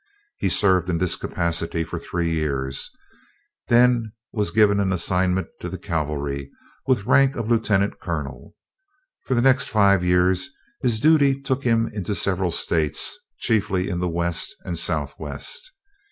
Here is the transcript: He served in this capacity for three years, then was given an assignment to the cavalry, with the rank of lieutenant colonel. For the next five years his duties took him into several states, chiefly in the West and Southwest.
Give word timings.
He 0.39 0.49
served 0.49 0.89
in 0.89 0.97
this 0.97 1.15
capacity 1.15 1.83
for 1.83 1.99
three 1.99 2.31
years, 2.31 2.89
then 3.67 4.13
was 4.31 4.49
given 4.49 4.79
an 4.79 4.91
assignment 4.91 5.49
to 5.59 5.69
the 5.69 5.77
cavalry, 5.77 6.49
with 6.87 6.97
the 6.97 7.03
rank 7.03 7.35
of 7.35 7.51
lieutenant 7.51 7.99
colonel. 7.99 8.55
For 9.27 9.35
the 9.35 9.43
next 9.43 9.69
five 9.69 10.03
years 10.03 10.49
his 10.81 10.99
duties 10.99 11.45
took 11.45 11.63
him 11.63 11.85
into 11.93 12.15
several 12.15 12.49
states, 12.49 13.15
chiefly 13.37 13.89
in 13.89 13.99
the 13.99 14.09
West 14.09 14.55
and 14.65 14.75
Southwest. 14.75 15.71